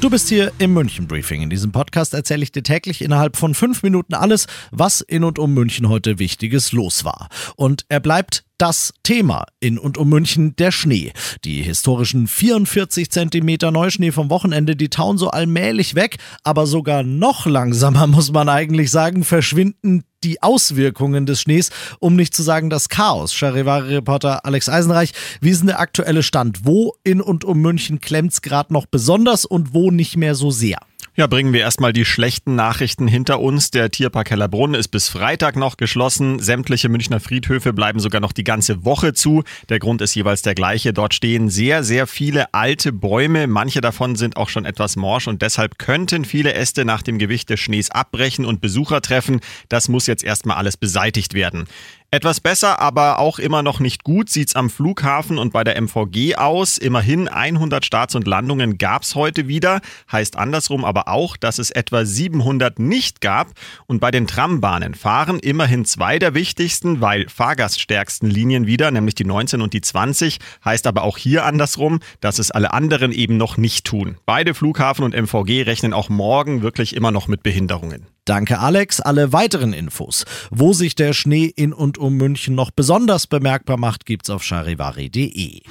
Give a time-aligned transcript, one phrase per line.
[0.00, 1.42] Du bist hier im München Briefing.
[1.42, 5.38] In diesem Podcast erzähle ich dir täglich innerhalb von fünf Minuten alles, was in und
[5.38, 7.28] um München heute Wichtiges los war.
[7.54, 11.12] Und er bleibt das Thema in und um München der Schnee.
[11.44, 17.46] Die historischen 44 Zentimeter Neuschnee vom Wochenende, die tauen so allmählich weg, aber sogar noch
[17.46, 22.90] langsamer, muss man eigentlich sagen, verschwinden die Auswirkungen des Schnees, um nicht zu sagen das
[22.90, 23.32] Chaos.
[23.32, 26.66] Charivari-Reporter Alex Eisenreich, wie ist denn der aktuelle Stand?
[26.66, 30.80] Wo in und um München klemmt's gerade noch besonders und wo nicht mehr so sehr?
[31.16, 33.72] Ja, bringen wir erstmal die schlechten Nachrichten hinter uns.
[33.72, 36.38] Der Tierpark Hellerbrunn ist bis Freitag noch geschlossen.
[36.38, 39.42] Sämtliche Münchner Friedhöfe bleiben sogar noch die ganze Woche zu.
[39.68, 40.92] Der Grund ist jeweils der gleiche.
[40.92, 43.48] Dort stehen sehr, sehr viele alte Bäume.
[43.48, 47.50] Manche davon sind auch schon etwas morsch und deshalb könnten viele Äste nach dem Gewicht
[47.50, 49.40] des Schnees abbrechen und Besucher treffen.
[49.68, 51.66] Das muss jetzt erstmal alles beseitigt werden.
[52.12, 56.34] Etwas besser, aber auch immer noch nicht gut sieht's am Flughafen und bei der MVG
[56.34, 56.76] aus.
[56.76, 59.80] Immerhin 100 Starts und Landungen gab's heute wieder.
[60.10, 63.52] Heißt andersrum aber auch, dass es etwa 700 nicht gab.
[63.86, 69.24] Und bei den Trambahnen fahren immerhin zwei der wichtigsten, weil fahrgaststärksten Linien wieder, nämlich die
[69.24, 70.38] 19 und die 20.
[70.64, 74.18] Heißt aber auch hier andersrum, dass es alle anderen eben noch nicht tun.
[74.26, 78.08] Beide Flughafen und MVG rechnen auch morgen wirklich immer noch mit Behinderungen.
[78.30, 79.00] Danke Alex.
[79.00, 84.06] Alle weiteren Infos, wo sich der Schnee in und um München noch besonders bemerkbar macht,
[84.06, 85.62] gibt's auf charivari.de.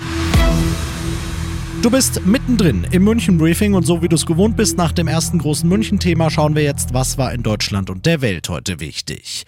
[1.82, 5.08] Du bist mittendrin im München Briefing und so wie du es gewohnt bist, nach dem
[5.08, 9.46] ersten großen München-Thema schauen wir jetzt, was war in Deutschland und der Welt heute wichtig.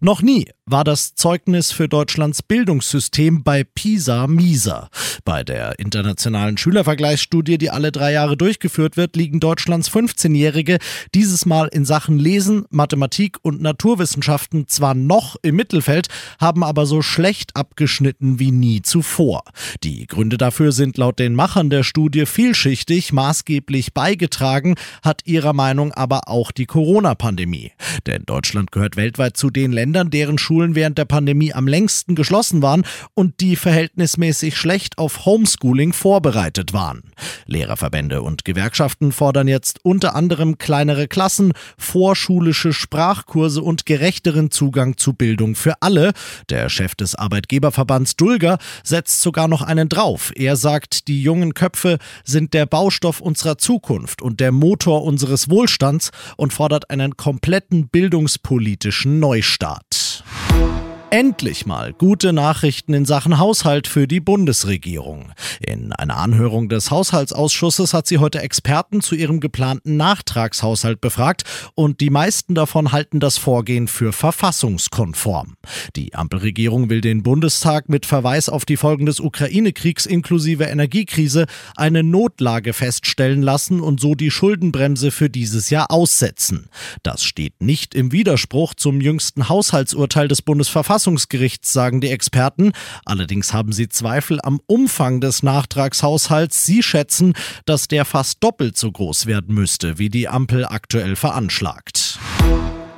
[0.00, 4.88] Noch nie war das Zeugnis für Deutschlands Bildungssystem bei PISA mieser.
[5.24, 10.78] Bei der internationalen Schülervergleichsstudie, die alle drei Jahre durchgeführt wird, liegen Deutschlands 15-Jährige
[11.14, 16.08] dieses Mal in Sachen Lesen, Mathematik und Naturwissenschaften zwar noch im Mittelfeld,
[16.38, 19.42] haben aber so schlecht abgeschnitten wie nie zuvor.
[19.82, 25.92] Die Gründe dafür sind laut den Machern der Studie vielschichtig, maßgeblich beigetragen hat ihrer Meinung
[25.92, 27.72] aber auch die Corona-Pandemie.
[28.06, 32.62] Denn Deutschland gehört weltweit zu den Ländern, deren Schulen während der Pandemie am längsten geschlossen
[32.62, 32.84] waren
[33.14, 37.02] und die verhältnismäßig schlecht auf Homeschooling vorbereitet waren.
[37.46, 45.12] Lehrerverbände und Gewerkschaften fordern jetzt unter anderem kleinere Klassen, vorschulische Sprachkurse und gerechteren Zugang zu
[45.12, 46.12] Bildung für alle.
[46.48, 50.32] Der Chef des Arbeitgeberverbands Dulger setzt sogar noch einen drauf.
[50.34, 56.10] Er sagt, die jungen Köpfe sind der Baustoff unserer Zukunft und der Motor unseres Wohlstands
[56.36, 60.24] und fordert einen kompletten bildungspolitischen Neustart.
[60.50, 60.79] Thank you.
[61.12, 65.32] Endlich mal gute Nachrichten in Sachen Haushalt für die Bundesregierung.
[65.58, 71.42] In einer Anhörung des Haushaltsausschusses hat sie heute Experten zu ihrem geplanten Nachtragshaushalt befragt
[71.74, 75.56] und die meisten davon halten das Vorgehen für verfassungskonform.
[75.96, 82.04] Die Ampelregierung will den Bundestag mit Verweis auf die Folgen des Ukraine-Kriegs inklusive Energiekrise eine
[82.04, 86.68] Notlage feststellen lassen und so die Schuldenbremse für dieses Jahr aussetzen.
[87.02, 92.72] Das steht nicht im Widerspruch zum jüngsten Haushaltsurteil des Bundesverfassungsgerichts Verfassungsgerichts, sagen die Experten.
[93.06, 96.66] Allerdings haben sie Zweifel am Umfang des Nachtragshaushalts.
[96.66, 97.32] Sie schätzen,
[97.64, 102.18] dass der fast doppelt so groß werden müsste, wie die Ampel aktuell veranschlagt.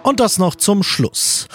[0.03, 1.47] Und das noch zum Schluss.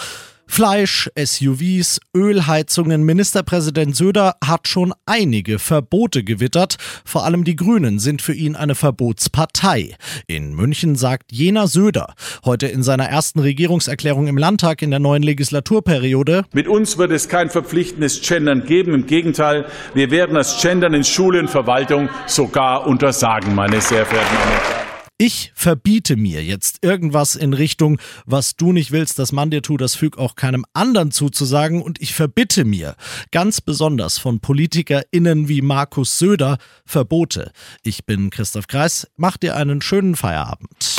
[0.48, 3.04] Fleisch, SUVs, Ölheizungen.
[3.04, 6.76] Ministerpräsident Söder hat schon einige Verbote gewittert.
[7.04, 9.94] Vor allem die Grünen sind für ihn eine Verbotspartei.
[10.26, 12.14] In München sagt jener Söder
[12.44, 16.44] heute in seiner ersten Regierungserklärung im Landtag in der neuen Legislaturperiode.
[16.52, 18.94] Mit uns wird es kein verpflichtendes Gendern geben.
[18.94, 24.34] Im Gegenteil, wir werden das Gendern in Schule und Verwaltung sogar untersagen, meine sehr verehrten
[24.34, 24.87] Damen und Herren.
[25.20, 29.80] Ich verbiete mir jetzt irgendwas in Richtung, was du nicht willst, dass man dir tut,
[29.80, 32.94] das füg auch keinem anderen zuzusagen und ich verbitte mir,
[33.32, 37.50] ganz besonders von PolitikerInnen wie Markus Söder, Verbote.
[37.82, 40.98] Ich bin Christoph Kreis, mach dir einen schönen Feierabend.